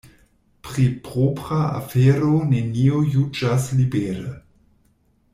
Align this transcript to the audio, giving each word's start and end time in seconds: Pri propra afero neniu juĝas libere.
Pri 0.67 0.85
propra 1.07 1.57
afero 1.81 2.31
neniu 2.53 3.01
juĝas 3.17 3.67
libere. 3.83 4.33